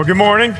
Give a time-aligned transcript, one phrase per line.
[0.00, 0.52] Well, good morning.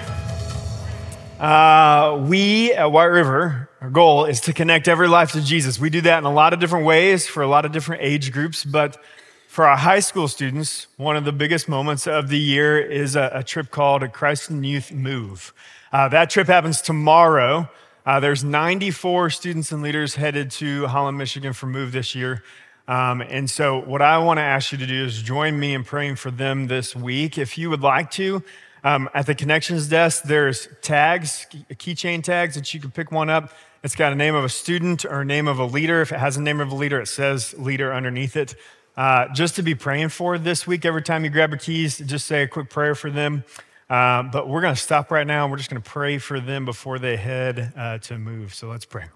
[1.38, 5.80] Uh, we at White River, our goal is to connect every life to Jesus.
[5.80, 8.32] We do that in a lot of different ways for a lot of different age
[8.32, 9.02] groups, but
[9.48, 13.30] for our high school students, one of the biggest moments of the year is a,
[13.32, 15.54] a trip called a Christ in Youth Move.
[15.90, 17.66] Uh, that trip happens tomorrow.
[18.04, 22.44] Uh, there's 94 students and leaders headed to Holland, Michigan for Move this year.
[22.86, 25.82] Um, and so, what I want to ask you to do is join me in
[25.82, 27.38] praying for them this week.
[27.38, 28.42] If you would like to,
[28.84, 33.52] um, at the connections desk, there's tags, keychain tags that you can pick one up.
[33.82, 36.02] It's got a name of a student or a name of a leader.
[36.02, 38.54] If it has a name of a leader, it says leader underneath it.
[38.96, 42.26] Uh, just to be praying for this week, every time you grab your keys, just
[42.26, 43.44] say a quick prayer for them.
[43.88, 46.64] Uh, but we're going to stop right now we're just going to pray for them
[46.64, 48.54] before they head uh, to move.
[48.54, 49.06] So let's pray.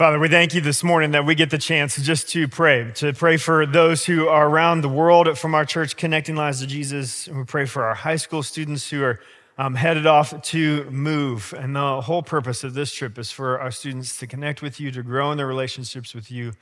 [0.00, 3.12] Father, we thank you this morning that we get the chance just to pray, to
[3.12, 7.26] pray for those who are around the world from our church connecting lives to Jesus.
[7.26, 9.20] And we pray for our high school students who are
[9.58, 11.52] um, headed off to move.
[11.54, 14.90] And the whole purpose of this trip is for our students to connect with you,
[14.90, 16.52] to grow in their relationships with you.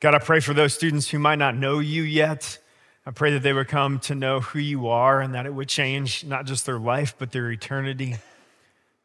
[0.00, 2.56] God, I pray for those students who might not know you yet.
[3.04, 5.68] I pray that they would come to know who you are and that it would
[5.68, 8.16] change not just their life, but their eternity.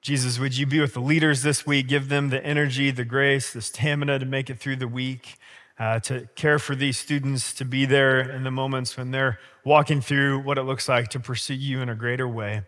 [0.06, 1.88] Jesus, would you be with the leaders this week?
[1.88, 5.39] Give them the energy, the grace, the stamina to make it through the week,
[5.80, 10.02] uh, to care for these students, to be there in the moments when they're walking
[10.02, 12.61] through what it looks like to pursue you in a greater way.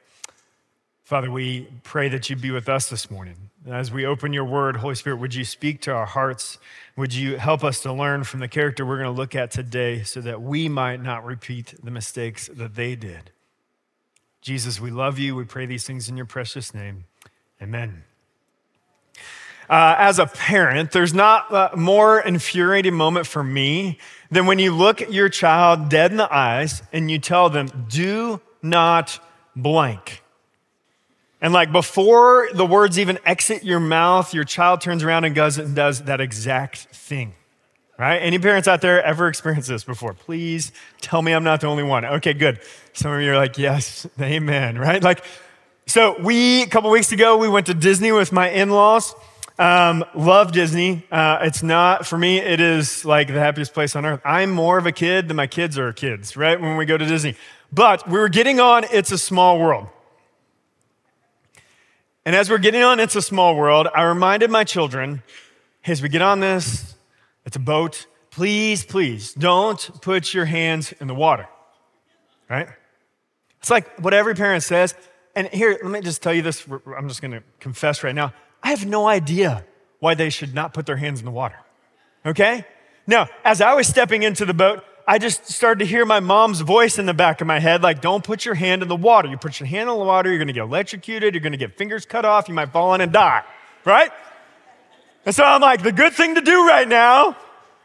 [1.04, 3.52] Father, we pray that you be with us this morning.
[3.68, 6.58] As we open your word, Holy Spirit, would you speak to our hearts?
[6.96, 10.02] Would you help us to learn from the character we're going to look at today
[10.02, 13.30] so that we might not repeat the mistakes that they did?
[14.42, 15.36] Jesus, we love you.
[15.36, 17.04] We pray these things in your precious name.
[17.62, 18.04] Amen.
[19.70, 23.98] Uh, as a parent, there's not a more infuriating moment for me
[24.32, 27.68] than when you look at your child dead in the eyes and you tell them,
[27.90, 29.20] do not
[29.56, 30.24] blank.
[31.42, 35.58] And like before the words even exit your mouth, your child turns around and does,
[35.58, 37.34] and does that exact thing.
[38.00, 38.18] Right?
[38.18, 40.14] Any parents out there ever experienced this before?
[40.14, 40.72] Please
[41.02, 42.06] tell me I'm not the only one.
[42.06, 42.60] Okay, good.
[42.94, 45.02] Some of you are like, yes, amen, right?
[45.02, 45.26] Like,
[45.88, 49.16] so we, a couple weeks ago, we went to Disney with my in-laws.
[49.58, 51.04] Um, love Disney.
[51.10, 54.22] Uh, it's not, for me, it is like the happiest place on earth.
[54.26, 56.60] I'm more of a kid than my kids are kids, right?
[56.60, 57.36] When we go to Disney.
[57.72, 59.88] But we were getting on It's a Small World.
[62.26, 65.24] And as we're getting on It's a Small World, I reminded my children,
[65.82, 66.96] hey, as we get on this,
[67.46, 71.48] it's a boat, please, please don't put your hands in the water,
[72.50, 72.68] right?
[73.60, 74.94] It's like what every parent says.
[75.38, 76.66] And here, let me just tell you this.
[76.98, 78.34] I'm just going to confess right now.
[78.64, 79.64] I have no idea
[80.00, 81.60] why they should not put their hands in the water.
[82.26, 82.66] Okay?
[83.06, 86.62] Now, as I was stepping into the boat, I just started to hear my mom's
[86.62, 89.30] voice in the back of my head like, don't put your hand in the water.
[89.30, 92.08] You put your hand in the water, you're to get electrocuted, you're to get fingers
[92.08, 93.44] cut off, you might fall in and die,
[93.86, 94.12] right?
[95.24, 97.38] And so I'm like, the good thing to do right now,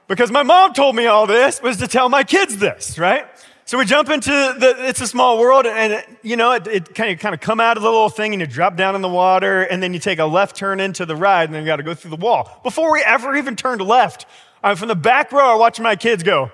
[0.09, 3.27] because my mom told me all this, was to tell my kids this, right?
[3.73, 7.11] So we jump into the It's a Small World, and you know, it, it kind
[7.11, 9.09] of kind of come out of the little thing, and you drop down in the
[9.09, 11.77] water, and then you take a left turn into the ride, and then you got
[11.77, 12.61] to go through the wall.
[12.63, 14.27] Before we ever even turned left,
[14.63, 16.51] I'm from the back row, I watching my kids go.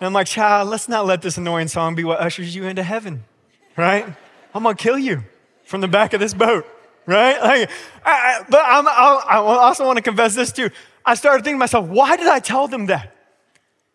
[0.00, 2.82] And I'm like, child, let's not let this annoying song be what ushers you into
[2.82, 3.22] heaven,
[3.76, 4.04] right?
[4.52, 5.22] I'm gonna kill you
[5.64, 6.66] from the back of this boat,
[7.06, 7.40] right?
[7.40, 7.70] Like,
[8.04, 10.70] I, I, but I'm, I, I also want to confess this too.
[11.06, 13.14] I started thinking to myself, why did I tell them that?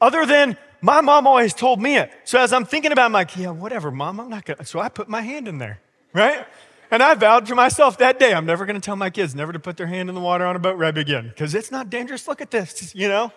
[0.03, 2.11] Other than my mom always told me it.
[2.25, 4.65] So as I'm thinking about it, I'm like, yeah, whatever, mom, I'm not gonna.
[4.65, 5.79] So I put my hand in there,
[6.13, 6.45] right?
[6.91, 9.59] And I vowed to myself that day, I'm never gonna tell my kids never to
[9.59, 12.27] put their hand in the water on a boat ride again, because it's not dangerous.
[12.27, 13.31] Look at this, you know?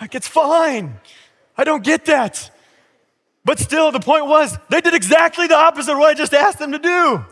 [0.00, 1.00] Like, it's fine.
[1.56, 2.48] I don't get that.
[3.44, 6.60] But still, the point was, they did exactly the opposite of what I just asked
[6.60, 7.24] them to do.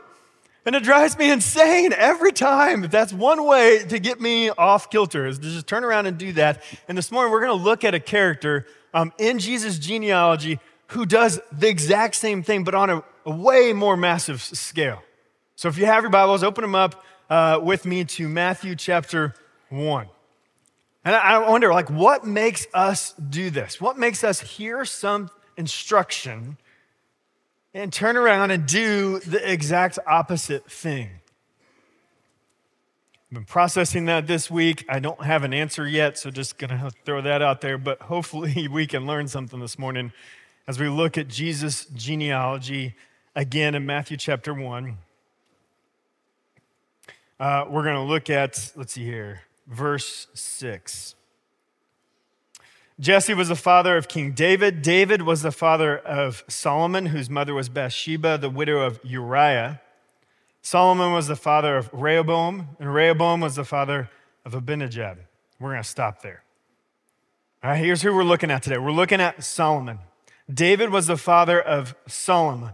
[0.66, 2.82] And it drives me insane every time.
[2.82, 6.32] That's one way to get me off kilter, is to just turn around and do
[6.32, 6.60] that.
[6.88, 11.06] And this morning, we're going to look at a character um, in Jesus' genealogy who
[11.06, 15.04] does the exact same thing, but on a, a, way more massive scale.
[15.54, 19.34] So if you have your Bibles, open them up uh, with me to Matthew chapter
[19.68, 20.09] 1.
[21.04, 23.80] And I, I wonder, like, what makes us do this?
[23.80, 26.59] What makes us hear some instruction?
[27.77, 31.11] And turn around and do the exact opposite thing.
[33.28, 34.87] I've been processing that this week.
[34.89, 37.77] I don't have an answer yet, so just gonna throw that out there.
[37.77, 40.13] But hopefully, we can learn something this morning
[40.67, 42.95] as we look at Jesus' genealogy
[43.34, 44.97] again in Matthew chapter 1.
[47.39, 51.16] Uh, we're gonna look at, let's see here, verse 6.
[52.98, 54.81] Jesse was the father of King David.
[54.81, 59.83] David was the father of Solomon, whose mother was Bathsheba, the widow of Uriah.
[60.63, 64.10] Solomon was the father of Rehoboam, and Rehoboam was the father
[64.47, 65.19] of Abinadab.
[65.60, 66.43] We're going to stop there.
[67.63, 68.78] All right, here's who we're looking at today.
[68.78, 69.99] We're looking at Solomon.
[70.53, 72.72] David was the father of Solomon.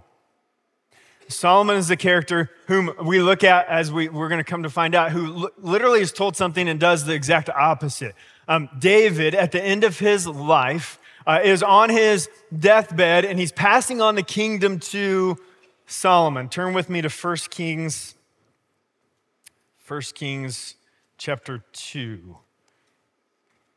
[1.34, 4.70] Solomon is the character whom we look at as we, we're going to come to
[4.70, 8.14] find out, who literally is told something and does the exact opposite.
[8.48, 13.52] Um, David, at the end of his life, uh, is on his deathbed and he's
[13.52, 15.36] passing on the kingdom to
[15.86, 16.48] Solomon.
[16.48, 18.14] Turn with me to 1 Kings,
[19.86, 20.76] 1 Kings
[21.18, 22.36] chapter 2.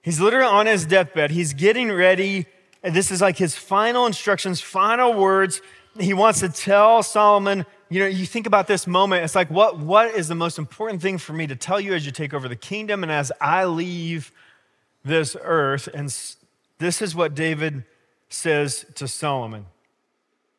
[0.01, 1.31] He's literally on his deathbed.
[1.31, 2.45] He's getting ready.
[2.83, 5.61] And this is like his final instructions, final words
[5.99, 9.79] he wants to tell Solomon, you know, you think about this moment, it's like, what,
[9.79, 12.47] what is the most important thing for me to tell you as you take over
[12.47, 14.31] the kingdom and as I leave
[15.03, 15.87] this earth?
[15.93, 16.13] And
[16.79, 17.83] this is what David
[18.29, 19.67] says to Solomon.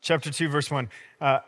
[0.00, 0.88] Chapter 2, verse 1.
[1.20, 1.40] Uh,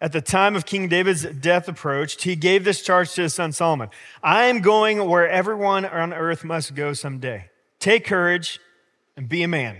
[0.00, 3.52] at the time of King David's death approached, he gave this charge to his son
[3.52, 3.90] Solomon
[4.22, 7.50] I am going where everyone on earth must go someday.
[7.78, 8.58] Take courage
[9.16, 9.76] and be a man.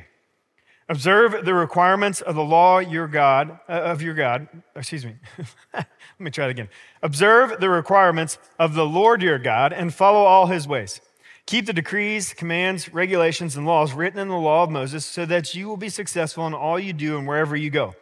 [0.90, 4.48] Observe the requirements of the law your God, uh, of your God.
[4.74, 5.14] Excuse me.
[5.72, 5.86] Let
[6.18, 6.68] me try it again.
[7.00, 11.00] Observe the requirements of the Lord your God and follow all his ways.
[11.46, 15.54] Keep the decrees, commands, regulations, and laws written in the law of Moses so that
[15.54, 17.94] you will be successful in all you do and wherever you go.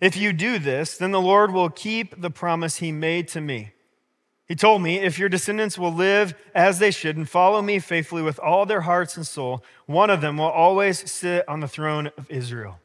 [0.00, 3.72] If you do this, then the Lord will keep the promise he made to me.
[4.48, 8.22] He told me, If your descendants will live as they should and follow me faithfully
[8.22, 12.10] with all their hearts and soul, one of them will always sit on the throne
[12.18, 12.78] of Israel.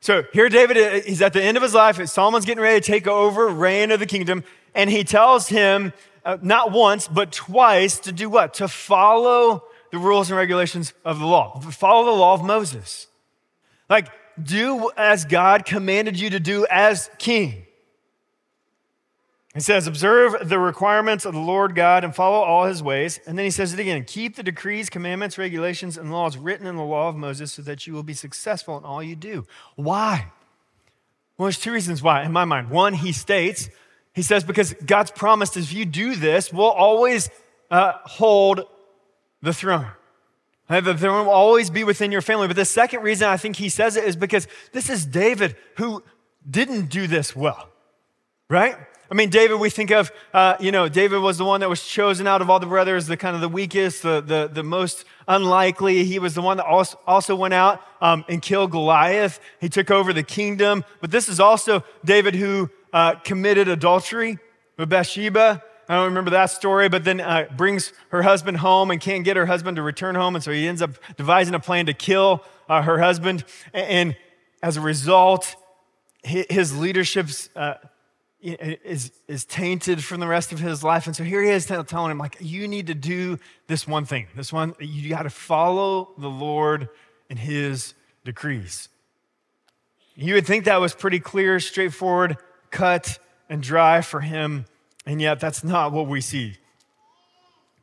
[0.00, 2.04] So here, David, he's at the end of his life.
[2.08, 4.42] Solomon's getting ready to take over, reign of the kingdom.
[4.74, 5.92] And he tells him,
[6.24, 8.54] uh, not once, but twice, to do what?
[8.54, 13.06] To follow the rules and regulations of the law, follow the law of Moses.
[13.88, 14.08] Like,
[14.42, 17.66] do as God commanded you to do as king.
[19.54, 23.20] He says, Observe the requirements of the Lord God and follow all his ways.
[23.26, 26.76] And then he says it again Keep the decrees, commandments, regulations, and laws written in
[26.76, 29.46] the law of Moses so that you will be successful in all you do.
[29.76, 30.32] Why?
[31.36, 32.70] Well, there's two reasons why in my mind.
[32.70, 33.68] One, he states,
[34.14, 37.30] he says, because God's promised if you do this, we'll always
[37.70, 38.64] uh, hold
[39.42, 39.86] the throne.
[40.68, 42.46] The throne will always be within your family.
[42.46, 46.02] But the second reason I think he says it is because this is David who
[46.48, 47.68] didn't do this well,
[48.48, 48.76] right?
[49.12, 51.86] I mean, David, we think of, uh, you know, David was the one that was
[51.86, 55.04] chosen out of all the brothers, the kind of the weakest, the, the, the most
[55.28, 56.04] unlikely.
[56.04, 59.38] He was the one that also, also went out um, and killed Goliath.
[59.60, 60.82] He took over the kingdom.
[61.02, 64.38] But this is also David who uh, committed adultery
[64.78, 65.62] with Bathsheba.
[65.90, 69.36] I don't remember that story, but then uh, brings her husband home and can't get
[69.36, 70.36] her husband to return home.
[70.36, 73.44] And so he ends up devising a plan to kill uh, her husband.
[73.74, 74.16] And, and,
[74.62, 75.56] as a result,
[76.22, 77.74] his leadership's uh,
[78.42, 81.06] is, is tainted from the rest of his life.
[81.06, 84.26] And so here he is telling him, like, you need to do this one thing.
[84.34, 86.88] This one, you got to follow the Lord
[87.30, 87.94] and his
[88.24, 88.88] decrees.
[90.14, 92.36] You would think that was pretty clear, straightforward,
[92.70, 93.18] cut
[93.48, 94.66] and dry for him.
[95.06, 96.56] And yet that's not what we see.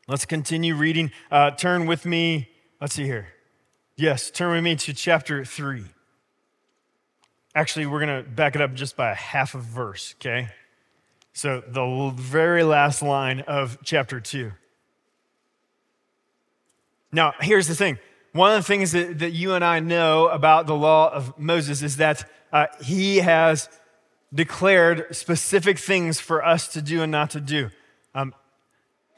[0.08, 1.12] Let's continue reading.
[1.32, 2.50] Uh, turn with me,
[2.82, 3.28] let's see here.
[3.96, 5.84] Yes, turn with me to chapter 3.
[7.56, 10.50] Actually, we're going to back it up just by a half a verse, okay?
[11.34, 14.52] So, the very last line of chapter 2.
[17.12, 17.98] Now, here's the thing.
[18.34, 21.82] One of the things that, that you and I know about the law of Moses
[21.82, 23.68] is that uh, he has
[24.34, 27.70] declared specific things for us to do and not to do.
[28.14, 28.36] Um,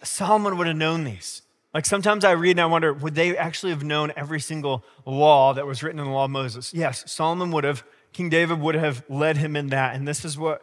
[0.04, 1.42] Solomon would have known these.
[1.74, 5.54] Like sometimes I read and I wonder, would they actually have known every single law
[5.54, 6.74] that was written in the law of Moses?
[6.74, 9.96] Yes, Solomon would have King David would have led him in that.
[9.96, 10.62] And this is what,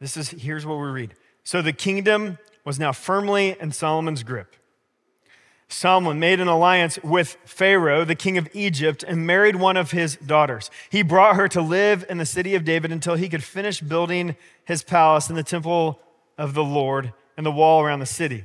[0.00, 1.14] this is, here's what we read.
[1.44, 4.54] So the kingdom was now firmly in Solomon's grip.
[5.68, 10.16] Solomon made an alliance with Pharaoh, the king of Egypt, and married one of his
[10.16, 10.70] daughters.
[10.88, 14.34] He brought her to live in the city of David until he could finish building
[14.64, 16.00] his palace and the temple
[16.38, 18.44] of the Lord and the wall around the city.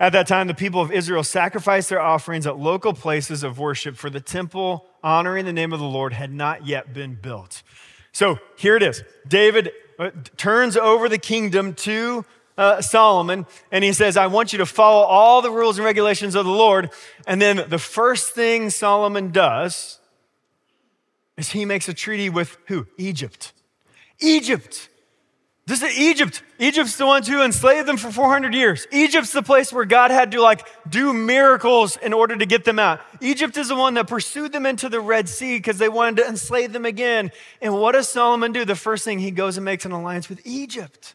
[0.00, 3.96] At that time, the people of Israel sacrificed their offerings at local places of worship,
[3.96, 7.62] for the temple honoring the name of the Lord had not yet been built.
[8.12, 12.24] So here it is David uh, turns over the kingdom to
[12.56, 16.34] uh, Solomon, and he says, I want you to follow all the rules and regulations
[16.34, 16.90] of the Lord.
[17.26, 19.98] And then the first thing Solomon does
[21.36, 22.86] is he makes a treaty with who?
[22.98, 23.52] Egypt.
[24.18, 24.88] Egypt.
[25.68, 26.42] This is Egypt.
[26.58, 28.86] Egypt's the one who enslaved them for 400 years.
[28.90, 32.78] Egypt's the place where God had to like do miracles in order to get them
[32.78, 33.02] out.
[33.20, 36.26] Egypt is the one that pursued them into the Red Sea because they wanted to
[36.26, 37.30] enslave them again.
[37.60, 38.64] And what does Solomon do?
[38.64, 41.14] The first thing he goes and makes an alliance with Egypt.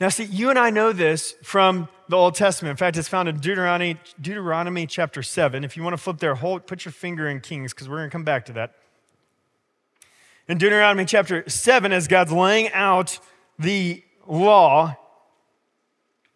[0.00, 2.72] Now, see, you and I know this from the Old Testament.
[2.72, 5.62] In fact, it's found in Deuteronomy, Deuteronomy chapter 7.
[5.62, 8.10] If you want to flip there, hold, put your finger in Kings because we're going
[8.10, 8.74] to come back to that
[10.48, 13.18] in Deuteronomy chapter 7, as God's laying out
[13.58, 14.96] the law,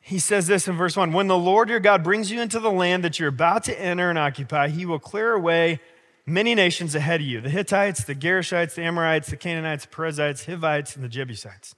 [0.00, 2.70] he says this in verse 1 When the Lord your God brings you into the
[2.70, 5.80] land that you're about to enter and occupy, he will clear away
[6.24, 10.46] many nations ahead of you the Hittites, the Girgashites, the Amorites, the Canaanites, the Perizzites,
[10.46, 11.74] Hivites, and the Jebusites.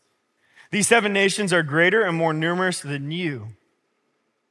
[0.71, 3.49] These seven nations are greater and more numerous than you.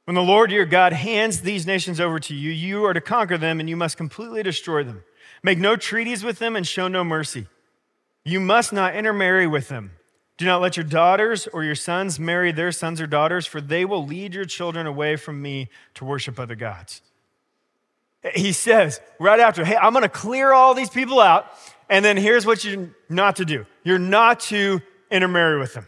[0.04, 3.38] When the Lord your God hands these nations over to you, you are to conquer
[3.38, 5.04] them and you must completely destroy them.
[5.42, 7.46] Make no treaties with them and show no mercy.
[8.24, 9.92] You must not intermarry with them.
[10.36, 13.84] Do not let your daughters or your sons marry their sons or daughters, for they
[13.84, 17.02] will lead your children away from me to worship other gods.
[18.34, 21.46] He says right after, Hey, I'm going to clear all these people out,
[21.88, 25.86] and then here's what you're not to do you're not to intermarry with them.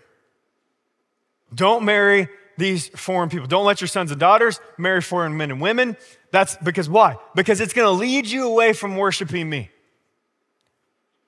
[1.54, 3.46] Don't marry these foreign people.
[3.46, 5.96] Don't let your sons and daughters marry foreign men and women.
[6.30, 7.16] That's because why?
[7.34, 9.70] Because it's going to lead you away from worshiping me.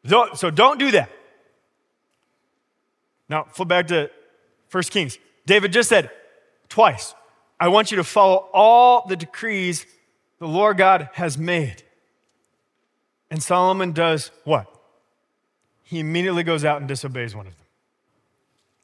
[0.06, 1.11] So don't do that.
[3.28, 4.11] Now, flip back to
[4.70, 5.18] 1 Kings.
[5.46, 6.11] David just said
[6.68, 7.14] twice,
[7.58, 9.87] I want you to follow all the decrees
[10.38, 11.82] the Lord God has made.
[13.30, 14.66] And Solomon does what?
[15.82, 17.66] He immediately goes out and disobeys one of them.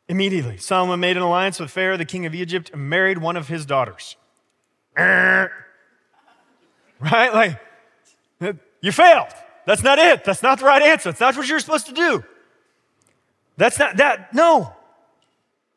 [0.08, 3.48] Immediately, Solomon made an alliance with Pharaoh, the king of Egypt, and married one of
[3.48, 4.16] his daughters.
[7.02, 7.32] Right?
[7.32, 9.28] Like, you failed.
[9.66, 10.24] That's not it.
[10.24, 11.10] That's not the right answer.
[11.10, 12.24] That's not what you're supposed to do.
[13.56, 14.34] That's not that.
[14.34, 14.74] No.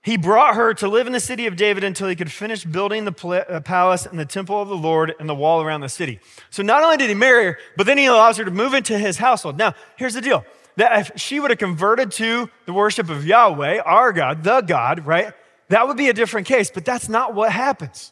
[0.03, 3.05] He brought her to live in the city of David until he could finish building
[3.05, 6.19] the uh, palace and the temple of the Lord and the wall around the city.
[6.49, 8.97] So not only did he marry her, but then he allows her to move into
[8.97, 9.57] his household.
[9.57, 10.43] Now, here's the deal
[10.75, 15.05] that if she would have converted to the worship of Yahweh, our God, the God,
[15.05, 15.33] right,
[15.69, 18.11] that would be a different case, but that's not what happens.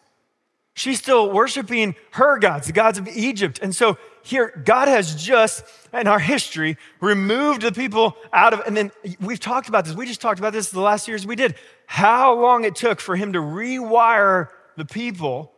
[0.73, 3.59] She's still worshiping her gods, the gods of Egypt.
[3.61, 5.63] And so here, God has just,
[5.93, 9.95] in our history, removed the people out of, and then we've talked about this.
[9.95, 11.55] We just talked about this the last years we did.
[11.85, 15.51] How long it took for him to rewire the people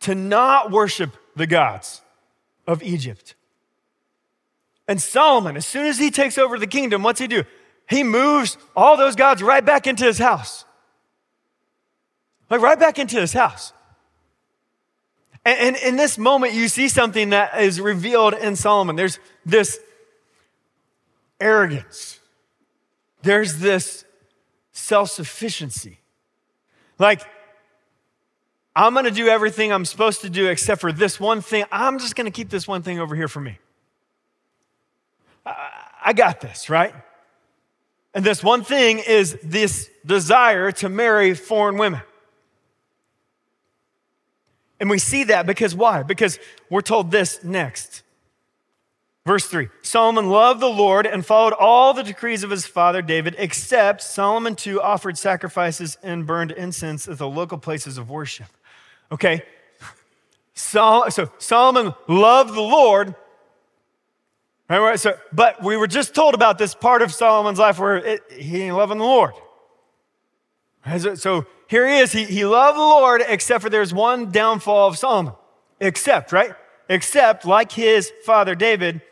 [0.00, 2.02] to not worship the gods
[2.66, 3.34] of Egypt.
[4.88, 7.44] And Solomon, as soon as he takes over the kingdom, what's he do?
[7.88, 10.64] He moves all those gods right back into his house.
[12.48, 13.72] Like right back into his house.
[15.44, 18.96] And, in this moment, you see something that is revealed in Solomon.
[18.96, 19.80] There's this
[21.40, 22.20] arrogance,
[23.22, 24.04] there's this
[24.72, 25.98] self sufficiency.
[26.98, 27.22] Like,
[28.76, 31.64] I'm going to do everything I'm supposed to do except for this one thing.
[31.72, 33.58] I'm just going to keep this one thing over here for me.
[35.44, 35.70] I,
[36.06, 36.94] I got this, right?
[38.14, 42.02] And this one thing is this desire to marry foreign women.
[44.80, 46.02] And we see that because why?
[46.02, 46.38] Because
[46.70, 48.02] we're told this next.
[49.26, 53.36] Verse 3 Solomon loved the Lord and followed all the decrees of his father David,
[53.38, 58.48] except Solomon too offered sacrifices and burned incense at the local places of worship.
[59.12, 59.44] Okay?
[60.54, 63.14] So, so Solomon loved the Lord.
[64.68, 64.98] Right?
[64.98, 68.62] So, but we were just told about this part of Solomon's life where it, he
[68.62, 69.34] ain't loving the Lord.
[71.14, 72.12] So here he is.
[72.12, 75.34] He, he loved the Lord, except for there's one downfall of Solomon.
[75.78, 76.54] Except, right?
[76.88, 79.02] Except, like his father David,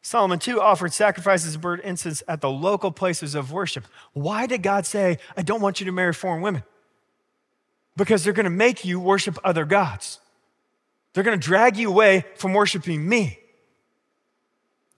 [0.00, 3.84] Solomon too offered sacrifices of burnt incense at the local places of worship.
[4.12, 6.64] Why did God say, I don't want you to marry foreign women?
[7.96, 10.18] Because they're going to make you worship other gods.
[11.12, 13.38] They're going to drag you away from worshiping me.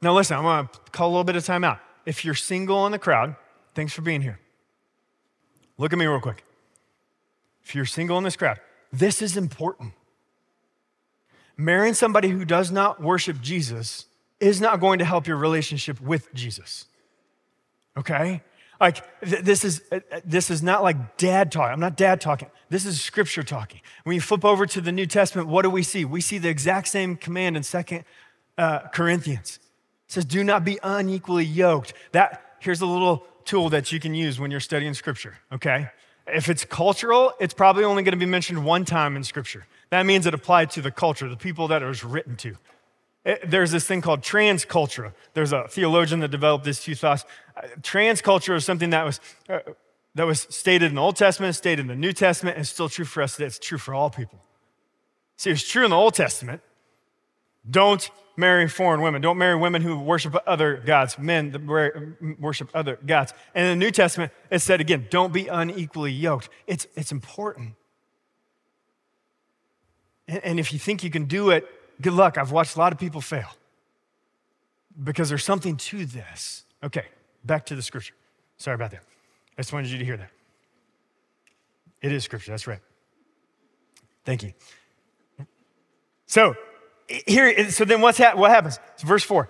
[0.00, 1.80] Now, listen, I'm going to call a little bit of time out.
[2.06, 3.36] If you're single in the crowd,
[3.74, 4.38] thanks for being here.
[5.78, 6.44] Look at me real quick
[7.64, 8.60] if you're single in this crowd,
[8.92, 9.94] this is important.
[11.56, 14.06] Marrying somebody who does not worship Jesus
[14.38, 16.86] is not going to help your relationship with Jesus.
[17.96, 18.42] Okay?
[18.80, 21.70] Like th- this is uh, uh, this is not like dad talk.
[21.70, 22.50] I'm not dad talking.
[22.68, 23.80] This is scripture talking.
[24.02, 26.04] When you flip over to the New Testament, what do we see?
[26.04, 28.04] We see the exact same command in Second
[28.58, 29.60] uh, Corinthians.
[30.08, 34.14] It says, "Do not be unequally yoked." That here's a little tool that you can
[34.14, 35.38] use when you're studying scripture.
[35.52, 35.88] Okay,
[36.26, 39.66] if it's cultural, it's probably only going to be mentioned one time in Scripture.
[39.90, 42.56] That means it applied to the culture, the people that it was written to.
[43.24, 45.14] It, there's this thing called trans culture.
[45.34, 47.24] There's a theologian that developed this two thoughts.
[47.56, 49.60] Uh, trans culture is something that was, uh,
[50.14, 53.04] that was stated in the Old Testament, stated in the New Testament, and still true
[53.04, 53.46] for us today.
[53.46, 54.40] It's true for all people.
[55.36, 56.62] See, it's true in the Old Testament.
[57.70, 59.22] Don't marry foreign women.
[59.22, 63.32] Don't marry women who worship other gods, men that worship other gods.
[63.54, 66.48] And in the New Testament, it said again, don't be unequally yoked.
[66.66, 67.74] It's, it's important.
[70.26, 71.66] And, and if you think you can do it,
[72.00, 72.38] good luck.
[72.38, 73.50] I've watched a lot of people fail
[75.02, 76.64] because there's something to this.
[76.82, 77.06] Okay,
[77.44, 78.14] back to the scripture.
[78.56, 79.02] Sorry about that.
[79.56, 80.30] I just wanted you to hear that.
[82.02, 82.80] It is scripture, that's right.
[84.24, 84.52] Thank you.
[86.26, 86.54] So,
[87.08, 88.78] here, so then what's ha- what happens?
[88.94, 89.48] It's verse 4.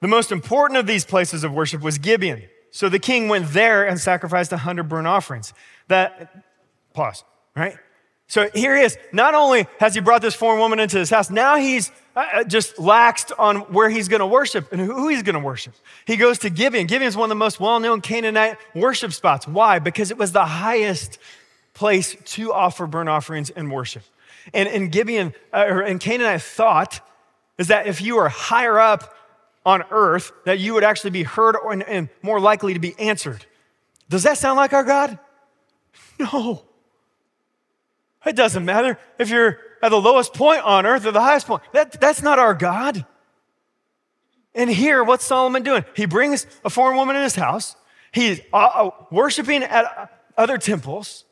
[0.00, 2.42] The most important of these places of worship was Gibeon.
[2.70, 5.54] So the king went there and sacrificed a hundred burnt offerings.
[5.88, 6.44] That,
[6.92, 7.76] pause, right?
[8.26, 8.98] So here he is.
[9.12, 12.44] Not only has he brought this foreign woman into his house, now he's uh, uh,
[12.44, 15.74] just laxed on where he's going to worship and who he's going to worship.
[16.06, 16.86] He goes to Gibeon.
[16.86, 19.46] Gibeon is one of the most well known Canaanite worship spots.
[19.46, 19.78] Why?
[19.78, 21.18] Because it was the highest
[21.74, 24.02] place to offer burnt offerings and worship.
[24.52, 27.00] And in Gibeon, uh, or in Canaanite thought,
[27.58, 29.14] is that if you were higher up
[29.64, 33.46] on earth, that you would actually be heard and, and more likely to be answered.
[34.08, 35.18] Does that sound like our God?
[36.18, 36.64] No.
[38.26, 41.62] It doesn't matter if you're at the lowest point on earth or the highest point.
[41.72, 43.04] That, that's not our God.
[44.54, 45.84] And here, what's Solomon doing?
[45.96, 47.76] He brings a foreign woman in his house.
[48.12, 51.23] He's uh, uh, worshiping at other temples.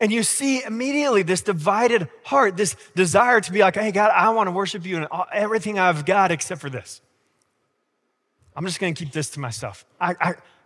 [0.00, 4.30] And you see immediately this divided heart, this desire to be like, hey, God, I
[4.30, 7.02] want to worship you and everything I've got except for this.
[8.56, 9.84] I'm just going to keep this to myself.
[10.00, 10.14] I,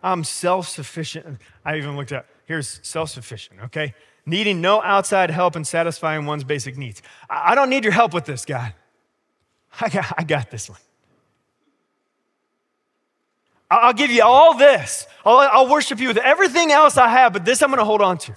[0.01, 1.39] I, am self sufficient.
[1.65, 3.93] I even looked at here's self sufficient, okay?
[4.25, 7.01] Needing no outside help and satisfying one's basic needs.
[7.29, 8.73] I, I don't need your help with this, God.
[9.81, 10.79] I got, I got this one.
[13.69, 15.05] I'll give you all this.
[15.25, 18.01] I'll, I'll worship you with everything else I have, but this I'm going to hold
[18.01, 18.35] on to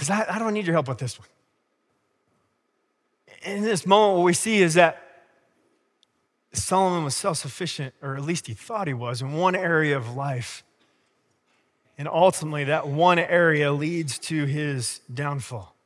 [0.00, 1.28] because I, I don't need your help with this one.
[3.42, 5.26] In this moment, what we see is that
[6.54, 10.16] Solomon was self sufficient, or at least he thought he was, in one area of
[10.16, 10.64] life.
[11.98, 15.76] And ultimately, that one area leads to his downfall.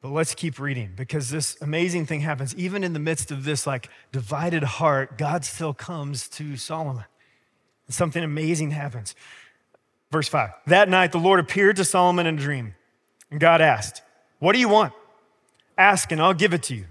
[0.00, 2.54] But let's keep reading because this amazing thing happens.
[2.54, 7.06] Even in the midst of this like divided heart, God still comes to Solomon.
[7.88, 9.16] And something amazing happens.
[10.10, 12.74] Verse 5 That night the Lord appeared to Solomon in a dream,
[13.30, 14.02] and God asked,
[14.38, 14.92] What do you want?
[15.78, 16.86] Ask, and I'll give it to you.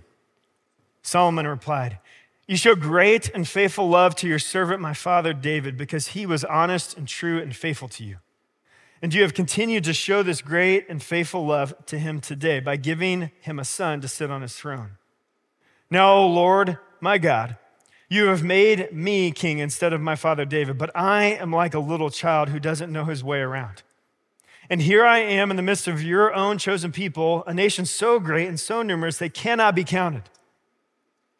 [1.01, 1.99] Solomon replied,
[2.47, 6.43] You show great and faithful love to your servant, my father David, because he was
[6.43, 8.17] honest and true and faithful to you.
[9.01, 12.77] And you have continued to show this great and faithful love to him today by
[12.77, 14.91] giving him a son to sit on his throne.
[15.91, 17.57] Now, O Lord, my God,
[18.09, 21.79] you have made me king instead of my father David, but I am like a
[21.79, 23.83] little child who doesn't know his way around.
[24.69, 28.19] And here I am in the midst of your own chosen people, a nation so
[28.19, 30.23] great and so numerous they cannot be counted.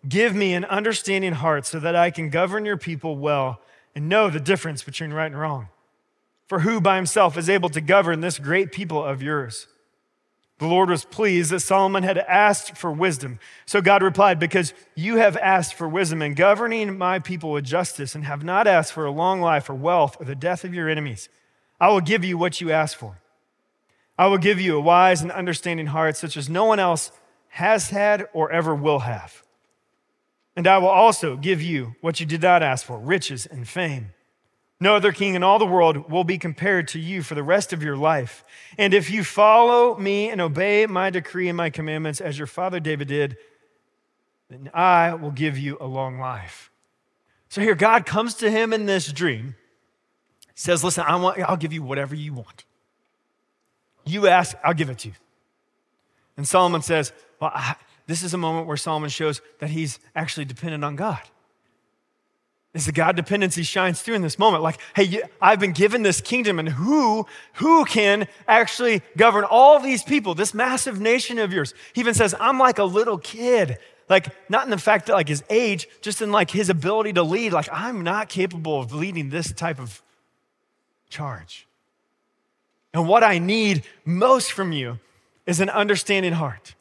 [0.07, 3.61] Give me an understanding heart so that I can govern your people well
[3.95, 5.69] and know the difference between right and wrong.
[6.47, 9.67] For who by himself is able to govern this great people of yours?
[10.57, 13.39] The Lord was pleased that Solomon had asked for wisdom.
[13.65, 18.15] So God replied, Because you have asked for wisdom in governing my people with justice
[18.15, 20.87] and have not asked for a long life or wealth or the death of your
[20.87, 21.27] enemies,
[21.79, 23.19] I will give you what you ask for.
[24.17, 27.11] I will give you a wise and understanding heart, such as no one else
[27.49, 29.43] has had or ever will have.
[30.55, 34.13] And I will also give you what you did not ask for riches and fame
[34.79, 37.71] no other king in all the world will be compared to you for the rest
[37.71, 38.43] of your life.
[38.77, 42.79] And if you follow me and obey my decree and my commandments as your father
[42.79, 43.37] David did,
[44.49, 46.71] then I will give you a long life.
[47.47, 49.55] So here, God comes to him in this dream,
[50.55, 52.65] says, Listen, I want, I'll give you whatever you want.
[54.05, 55.13] You ask, I'll give it to you.
[56.35, 57.75] And Solomon says, Well, I,
[58.07, 61.21] this is a moment where Solomon shows that he's actually dependent on God
[62.75, 64.61] is the God dependency shines through in this moment.
[64.61, 70.03] Like, hey, I've been given this kingdom, and who, who can actually govern all these
[70.03, 71.73] people, this massive nation of yours?
[71.93, 73.77] He even says, I'm like a little kid.
[74.09, 77.23] Like, not in the fact that like his age, just in like his ability to
[77.23, 77.53] lead.
[77.53, 80.01] Like, I'm not capable of leading this type of
[81.09, 81.65] charge.
[82.93, 84.99] And what I need most from you
[85.45, 86.75] is an understanding heart.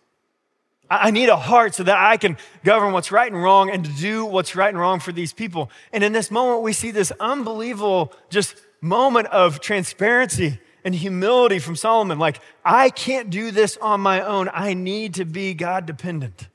[1.03, 3.93] I need a heart so that I can govern what's right and wrong and to
[3.93, 5.71] do what's right and wrong for these people.
[5.93, 11.77] And in this moment, we see this unbelievable just moment of transparency and humility from
[11.77, 12.19] Solomon.
[12.19, 14.51] Like, I can't do this on my own.
[14.53, 16.49] I need to be God dependent.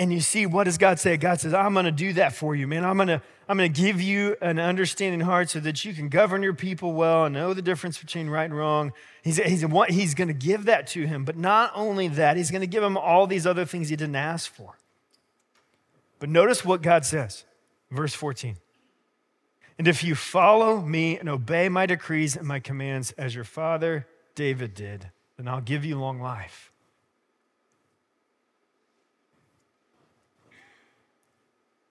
[0.00, 1.18] And you see what does God say?
[1.18, 2.86] God says, I'm going to do that for you, man.
[2.86, 6.42] I'm going to I'm to give you an understanding heart so that you can govern
[6.42, 8.92] your people well and know the difference between right and wrong.
[9.22, 11.24] He's, he's, he's going to give that to him.
[11.24, 14.14] But not only that, he's going to give him all these other things he didn't
[14.14, 14.78] ask for.
[16.20, 17.44] But notice what God says,
[17.90, 18.56] verse 14.
[19.78, 24.06] And if you follow me and obey my decrees and my commands as your father
[24.36, 26.69] David did, then I'll give you long life.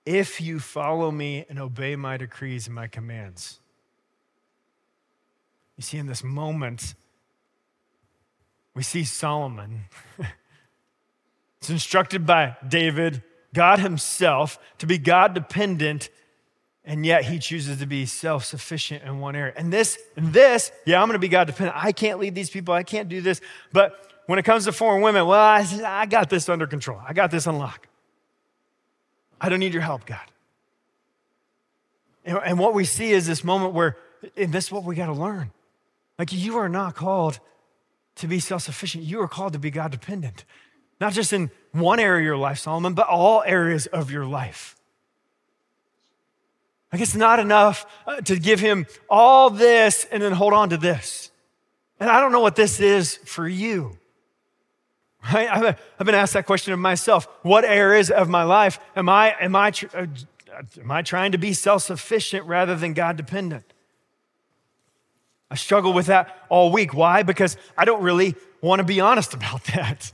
[0.09, 3.59] If you follow me and obey my decrees and my commands.
[5.77, 6.95] You see, in this moment,
[8.73, 9.83] we see Solomon.
[11.59, 13.21] it's instructed by David,
[13.53, 16.09] God Himself, to be God dependent,
[16.83, 19.53] and yet He chooses to be self sufficient in one area.
[19.55, 21.77] And this, and this, yeah, I'm going to be God dependent.
[21.77, 22.73] I can't lead these people.
[22.73, 23.41] I can't do this.
[23.71, 26.99] But when it comes to foreign women, well, I, I got this under control.
[27.07, 27.88] I got this unlocked.
[29.41, 30.19] I don't need your help, God.
[32.25, 33.97] And, what we see is this moment where,
[34.35, 35.51] and this is what we got to learn.
[36.19, 37.39] Like, you are not called
[38.15, 40.43] to be self sufficient, you are called to be God dependent.
[40.99, 44.75] Not just in one area of your life, Solomon, but all areas of your life.
[46.91, 50.77] Like, it's not enough uh, to give him all this and then hold on to
[50.77, 51.31] this.
[51.99, 53.98] And I don't know what this is for you.
[55.33, 55.77] Right?
[55.99, 57.27] I've been asked that question of myself.
[57.41, 60.05] What areas of my life am I, am I, uh,
[60.79, 63.65] am I trying to be self sufficient rather than God dependent?
[65.51, 66.93] I struggle with that all week.
[66.93, 67.23] Why?
[67.23, 70.11] Because I don't really want to be honest about that.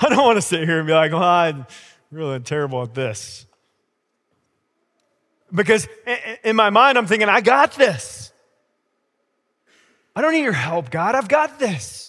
[0.00, 1.66] I don't want to sit here and be like, well, I'm
[2.10, 3.46] really terrible at this.
[5.52, 5.88] Because
[6.44, 8.32] in my mind, I'm thinking, I got this.
[10.14, 11.14] I don't need your help, God.
[11.14, 12.07] I've got this.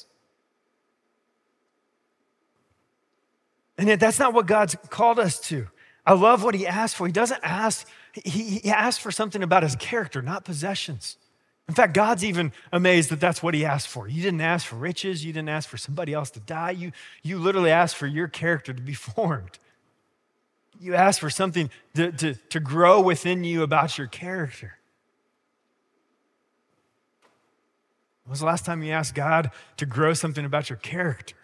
[3.80, 5.66] And yet, that's not what God's called us to.
[6.06, 7.08] I love what he asked for.
[7.08, 11.16] He doesn't ask, he, he asked for something about his character, not possessions.
[11.70, 14.10] In fact, God's even amazed that that's what he asked for.
[14.10, 16.72] You didn't ask for riches, you didn't ask for somebody else to die.
[16.72, 16.92] You,
[17.24, 19.58] you literally asked for your character to be formed.
[20.78, 24.74] You asked for something to, to, to grow within you about your character.
[28.26, 31.36] When was the last time you asked God to grow something about your character?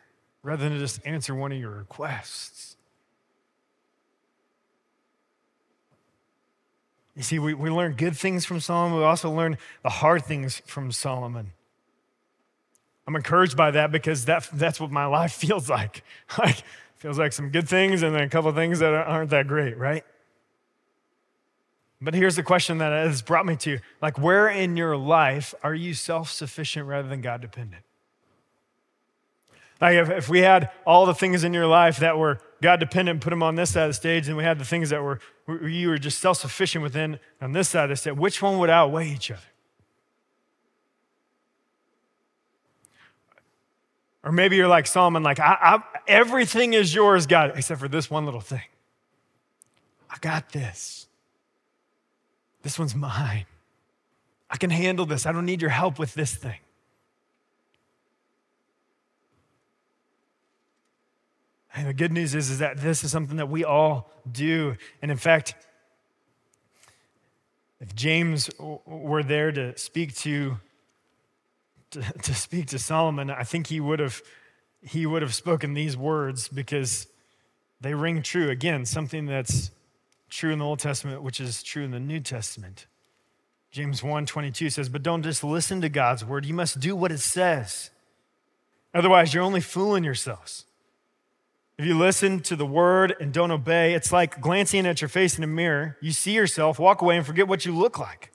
[0.45, 2.77] Rather than just answer one of your requests.
[7.15, 10.61] You see, we, we learn good things from Solomon, we also learn the hard things
[10.67, 11.51] from Solomon.
[13.07, 16.03] I'm encouraged by that because that, that's what my life feels like.
[16.37, 16.63] Like,
[16.97, 20.03] feels like some good things and then a couple things that aren't that great, right?
[22.01, 25.73] But here's the question that has brought me to like, where in your life are
[25.73, 27.83] you self sufficient rather than God dependent?
[29.81, 33.21] Like if, if we had all the things in your life that were God dependent,
[33.21, 35.19] put them on this side of the stage, and we had the things that were
[35.47, 38.69] you were just self sufficient within on this side of the stage, which one would
[38.69, 39.41] outweigh each other?
[44.23, 48.09] Or maybe you're like Solomon, like I, I, everything is yours, God, except for this
[48.09, 48.63] one little thing.
[50.09, 51.07] I got this.
[52.63, 53.45] This one's mine.
[54.49, 55.27] I can handle this.
[55.27, 56.57] I don't need your help with this thing.
[61.75, 64.77] And the good news is, is that this is something that we all do.
[65.01, 65.55] And in fact,
[67.81, 68.49] if James
[68.85, 70.57] were there to speak to,
[71.91, 74.21] to, to speak to Solomon, I think he would have
[74.81, 77.07] he would have spoken these words because
[77.81, 78.49] they ring true.
[78.49, 79.71] Again, something that's
[80.29, 82.85] true in the Old Testament, which is true in the New Testament.
[83.71, 87.11] James 1 22 says, But don't just listen to God's word, you must do what
[87.11, 87.89] it says.
[88.93, 90.65] Otherwise, you're only fooling yourselves.
[91.77, 95.37] If you listen to the word and don't obey, it's like glancing at your face
[95.37, 95.97] in a mirror.
[96.01, 98.31] You see yourself, walk away, and forget what you look like.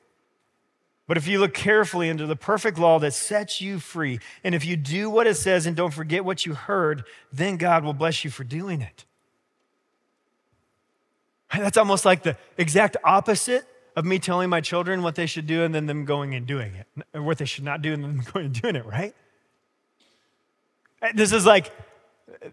[1.07, 4.65] But if you look carefully into the perfect law that sets you free, and if
[4.65, 8.25] you do what it says and don't forget what you heard, then God will bless
[8.25, 9.05] you for doing it.
[11.53, 15.65] That's almost like the exact opposite of me telling my children what they should do
[15.65, 18.23] and then them going and doing it, or what they should not do and then
[18.33, 19.15] going and doing it, right?
[21.15, 21.73] This is like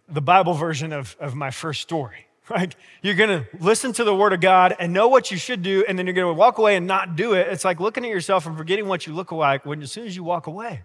[0.07, 2.23] the Bible version of, of my first story.
[2.49, 2.73] Right?
[3.01, 5.83] You're going to listen to the word of God and know what you should do,
[5.85, 7.49] and then you're going to walk away and not do it.
[7.49, 10.15] It's like looking at yourself and forgetting what you look like when as soon as
[10.15, 10.83] you walk away.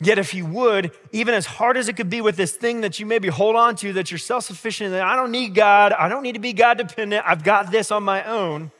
[0.00, 2.98] Yet, if you would, even as hard as it could be with this thing that
[2.98, 6.08] you maybe hold on to, that you're self sufficient, that I don't need God, I
[6.08, 8.70] don't need to be God dependent, I've got this on my own.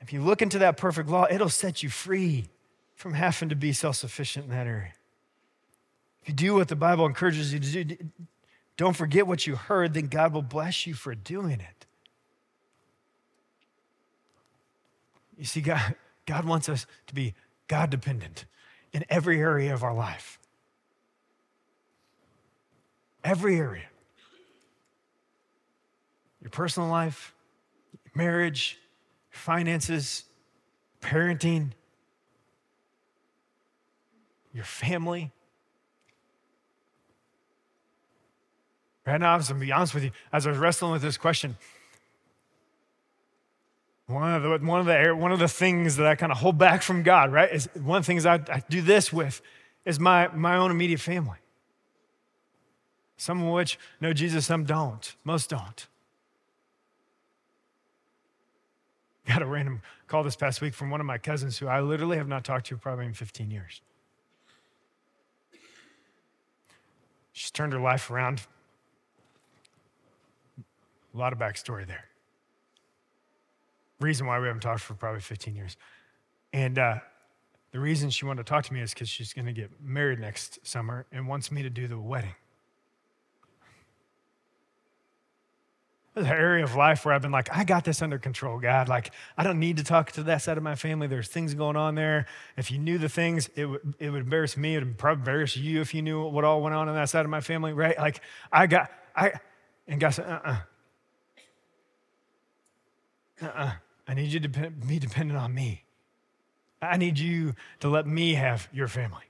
[0.00, 2.48] If you look into that perfect law, it'll set you free
[2.96, 4.94] from having to be self sufficient in that area
[6.28, 7.96] You do what the Bible encourages you to do,
[8.76, 11.86] don't forget what you heard, then God will bless you for doing it.
[15.38, 15.94] You see, God,
[16.26, 17.32] God wants us to be
[17.66, 18.44] God dependent
[18.92, 20.38] in every area of our life.
[23.24, 23.88] Every area.
[26.42, 27.34] Your personal life,
[28.14, 28.78] marriage,
[29.30, 30.24] finances,
[31.00, 31.70] parenting,
[34.52, 35.32] your family.
[39.08, 40.10] Right now, I'm going to be honest with you.
[40.34, 41.56] As I was wrestling with this question,
[44.06, 46.58] one of the, one of the, one of the things that I kind of hold
[46.58, 49.40] back from God, right, is one of the things I, I do this with
[49.86, 51.38] is my, my own immediate family.
[53.16, 55.16] Some of which know Jesus, some don't.
[55.24, 55.86] Most don't.
[59.26, 62.18] Got a random call this past week from one of my cousins who I literally
[62.18, 63.80] have not talked to probably in 15 years.
[67.32, 68.42] She's turned her life around.
[71.18, 72.04] A lot of backstory there
[74.00, 75.76] reason why we haven't talked for probably 15 years.
[76.52, 76.98] And uh,
[77.72, 80.20] the reason she wanted to talk to me is because she's going to get married
[80.20, 82.34] next summer and wants me to do the wedding.
[86.14, 88.88] There's an area of life where I've been like, I got this under control, God.
[88.88, 91.06] Like, I don't need to talk to that side of my family.
[91.06, 92.26] There's things going on there.
[92.56, 94.74] If you knew the things, it would, it would embarrass me.
[94.74, 97.24] It would probably embarrass you if you knew what all went on on that side
[97.24, 97.96] of my family, right?
[97.96, 99.34] Like, I got, I,
[99.86, 100.52] and God said, uh uh-uh.
[100.52, 100.56] uh.
[103.42, 103.72] Uh-uh.
[104.06, 105.84] I need you to be dependent on me.
[106.80, 109.24] I need you to let me have your family.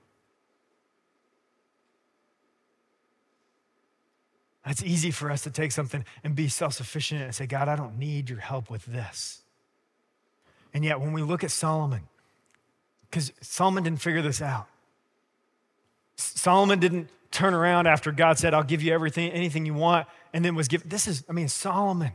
[4.67, 7.77] It's easy for us to take something and be self sufficient and say, God, I
[7.77, 9.43] don't need your help with this.
[10.75, 12.03] And yet, when we look at Solomon,
[13.11, 14.67] because Solomon didn't figure this out,
[16.17, 20.45] Solomon didn't turn around after God said, I'll give you everything, anything you want, and
[20.45, 20.89] then was given.
[20.89, 22.13] This is, I mean, Solomon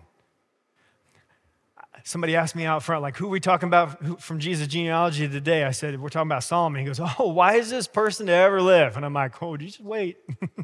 [2.03, 5.63] somebody asked me out front, like, who are we talking about from Jesus' genealogy today?
[5.63, 6.79] I said, we're talking about Solomon.
[6.79, 8.97] He goes, oh, why is this person to ever live?
[8.97, 10.17] And I'm like, oh, you just wait.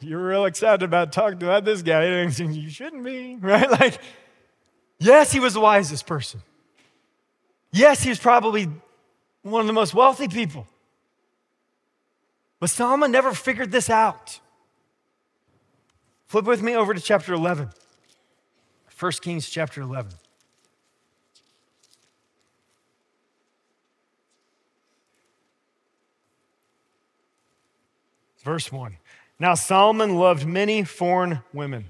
[0.00, 2.22] You're real excited about talking about this guy.
[2.22, 3.70] You shouldn't be, right?
[3.70, 3.98] Like,
[4.98, 6.42] yes, he was the wisest person.
[7.72, 8.70] Yes, he was probably
[9.42, 10.66] one of the most wealthy people.
[12.60, 14.40] But Solomon never figured this out.
[16.26, 17.70] Flip with me over to chapter 11.
[18.98, 20.12] 1 Kings chapter 11.
[28.44, 28.98] Verse 1.
[29.38, 31.86] Now Solomon loved many foreign women.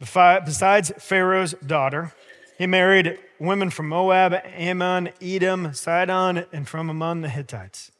[0.00, 2.14] Besides Pharaoh's daughter,
[2.56, 7.92] he married women from Moab, Ammon, Edom, Sidon, and from among the Hittites.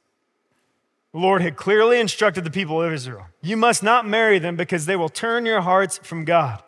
[1.12, 4.86] The Lord had clearly instructed the people of Israel You must not marry them because
[4.86, 6.62] they will turn your hearts from God.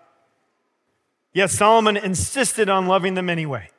[1.32, 3.70] Yet Solomon insisted on loving them anyway.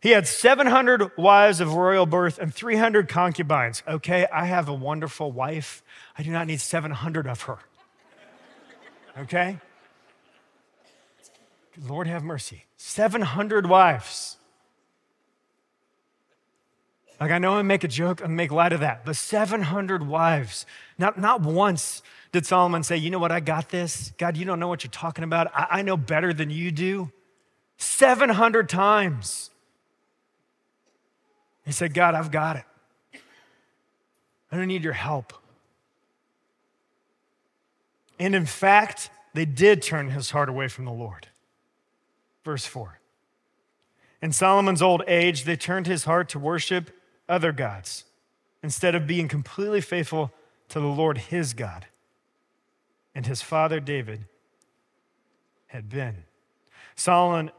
[0.00, 3.82] He had 700 wives of royal birth and 300 concubines.
[3.86, 5.82] Okay, I have a wonderful wife.
[6.16, 7.58] I do not need 700 of her.
[9.18, 9.58] Okay?
[11.86, 12.64] Lord have mercy.
[12.76, 14.36] 700 wives.
[17.20, 20.64] Like, I know I make a joke and make light of that, but 700 wives.
[20.98, 22.02] Not, not once
[22.32, 23.30] did Solomon say, You know what?
[23.30, 24.12] I got this.
[24.16, 25.50] God, you don't know what you're talking about.
[25.54, 27.12] I, I know better than you do.
[27.76, 29.50] 700 times.
[31.66, 32.64] He said, God, I've got it.
[34.50, 35.34] I don't need your help.
[38.18, 41.28] And in fact, they did turn his heart away from the Lord.
[42.44, 42.98] Verse 4.
[44.22, 46.90] In Solomon's old age, they turned his heart to worship
[47.30, 48.04] other gods
[48.62, 50.32] instead of being completely faithful
[50.68, 51.86] to the Lord his God
[53.14, 54.26] and his father David
[55.68, 56.24] had been.
[56.94, 57.50] Solomon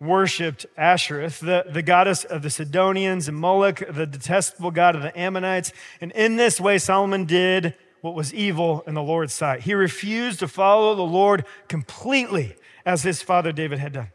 [0.00, 5.18] worshiped Ashtoreth, the, the goddess of the Sidonians, and Moloch, the detestable god of the
[5.18, 5.72] Ammonites.
[6.00, 9.62] And in this way, Solomon did what was evil in the Lord's sight.
[9.62, 14.10] He refused to follow the Lord completely as his father David had done.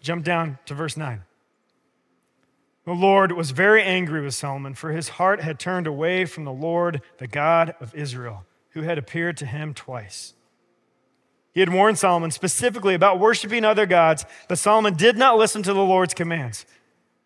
[0.00, 1.22] Jump down to verse 9.
[2.84, 6.52] The Lord was very angry with Solomon, for his heart had turned away from the
[6.52, 8.44] Lord, the God of Israel
[8.74, 10.34] who had appeared to him twice.
[11.52, 15.72] He had warned Solomon specifically about worshiping other gods, but Solomon did not listen to
[15.72, 16.66] the Lord's commands.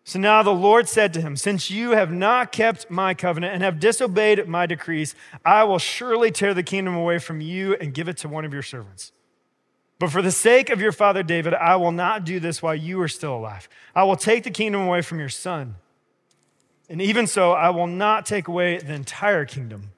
[0.03, 3.63] So now the Lord said to him, Since you have not kept my covenant and
[3.63, 8.07] have disobeyed my decrees, I will surely tear the kingdom away from you and give
[8.07, 9.11] it to one of your servants.
[9.99, 13.01] But for the sake of your father David, I will not do this while you
[13.01, 13.67] are still alive.
[13.93, 15.75] I will take the kingdom away from your son.
[16.89, 19.91] And even so, I will not take away the entire kingdom.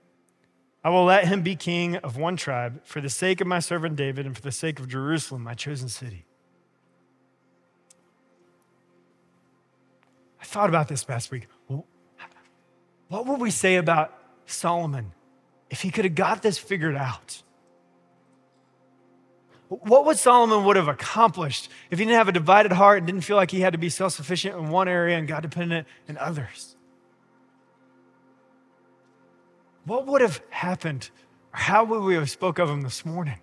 [0.83, 3.95] I will let him be king of one tribe for the sake of my servant
[3.95, 6.25] David and for the sake of Jerusalem, my chosen city.
[10.41, 11.47] I thought about this past week.
[13.07, 15.11] What would we say about Solomon
[15.69, 17.43] if he could have got this figured out?
[19.71, 23.21] What would Solomon would have accomplished if he didn't have a divided heart and didn't
[23.21, 26.75] feel like he had to be self-sufficient in one area and God dependent in others?
[29.85, 31.09] What would have happened?
[31.53, 33.39] Or how would we have spoke of him this morning?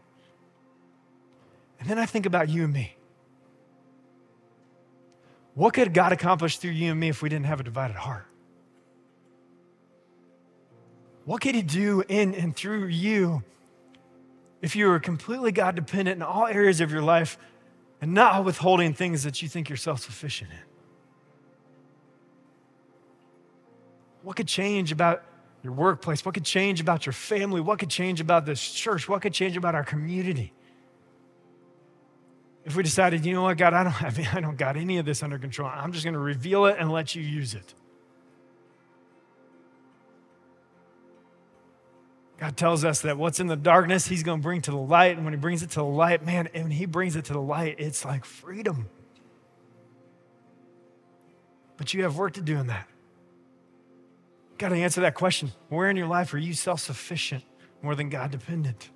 [1.80, 2.94] And then I think about you and me.
[5.54, 8.26] What could God accomplish through you and me if we didn't have a divided heart?
[11.24, 13.44] What could He do in and through you
[14.60, 17.38] if you were completely God dependent in all areas of your life
[18.00, 20.58] and not withholding things that you think you're self sufficient in?
[24.22, 25.22] What could change about
[25.62, 26.24] your workplace?
[26.24, 27.60] What could change about your family?
[27.60, 29.08] What could change about this church?
[29.08, 30.52] What could change about our community?
[32.64, 35.06] If we decided, you know what, God, I don't have, I don't got any of
[35.06, 35.70] this under control.
[35.72, 37.74] I'm just going to reveal it and let you use it.
[42.38, 45.16] God tells us that what's in the darkness, He's going to bring to the light.
[45.16, 47.32] And when He brings it to the light, man, and when He brings it to
[47.32, 48.88] the light, it's like freedom.
[51.76, 52.88] But you have work to do in that.
[54.56, 55.52] Got to answer that question.
[55.68, 57.44] Where in your life are you self sufficient
[57.82, 58.90] more than God dependent?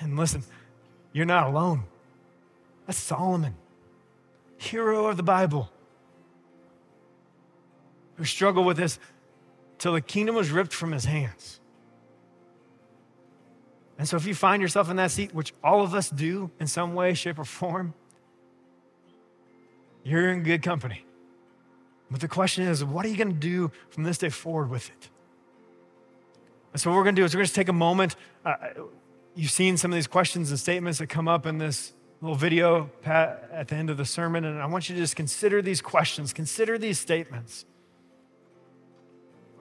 [0.00, 0.42] And listen,
[1.12, 1.84] you're not alone.
[2.86, 3.54] That's Solomon,
[4.56, 5.70] hero of the Bible,
[8.16, 8.98] who struggled with this
[9.78, 11.60] till the kingdom was ripped from his hands.
[13.98, 16.68] And so, if you find yourself in that seat, which all of us do in
[16.68, 17.94] some way, shape, or form,
[20.04, 21.04] you're in good company.
[22.10, 24.88] But the question is, what are you going to do from this day forward with
[24.88, 25.10] it?
[26.72, 28.14] And so, what we're going to do is we're going to take a moment.
[28.44, 28.54] Uh,
[29.34, 32.90] you've seen some of these questions and statements that come up in this little video
[33.04, 36.32] at the end of the sermon, and I want you to just consider these questions,
[36.32, 37.64] consider these statements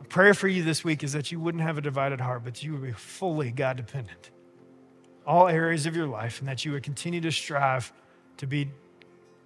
[0.10, 2.74] prayer for you this week is that you wouldn't have a divided heart, but you
[2.74, 4.32] would be fully God dependent,
[5.26, 7.92] all areas of your life, and that you would continue to strive
[8.38, 8.70] to be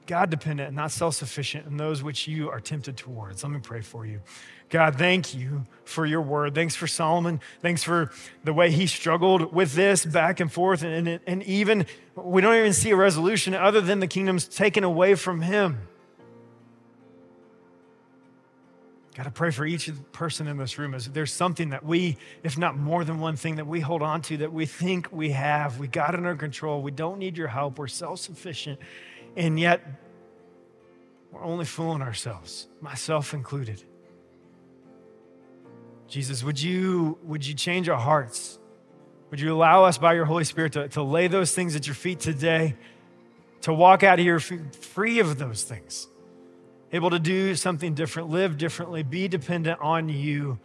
[0.06, 3.44] God dependent and not self sufficient in those which you are tempted towards.
[3.44, 4.22] Let me pray for you.
[4.70, 6.56] God, thank you for your word.
[6.56, 7.42] Thanks for Solomon.
[7.62, 8.10] Thanks for
[8.44, 10.84] the way he struggled with this back and forth.
[10.84, 11.86] And, and even,
[12.16, 15.88] we don't even see a resolution other than the kingdom's taken away from him.
[19.16, 20.94] God, I pray for each person in this room.
[20.94, 24.22] Is there's something that we, if not more than one thing, that we hold on
[24.24, 25.80] to that we think we have.
[25.80, 26.82] We got it under control.
[26.82, 27.78] We don't need your help.
[27.78, 28.80] We're self sufficient.
[29.36, 29.82] And yet,
[31.32, 33.84] we're only fooling ourselves, myself included.
[36.08, 38.60] Jesus, would you, would you change our hearts?
[39.30, 41.96] Would you allow us by your Holy Spirit to, to lay those things at your
[41.96, 42.76] feet today,
[43.62, 46.08] to walk out of here free of those things?
[46.92, 50.60] Able to do something different, live differently, be dependent on you.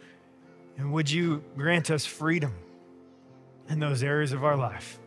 [0.77, 2.53] And would you grant us freedom
[3.69, 4.99] in those areas of our life?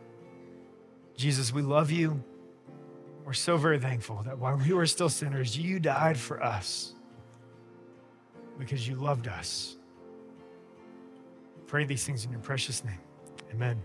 [1.15, 2.23] Jesus, we love you.
[3.25, 6.95] We're so very thankful that while we were still sinners, you died for us
[8.57, 9.77] because you loved us.
[11.67, 12.99] Pray these things in your precious name.
[13.53, 13.81] Amen.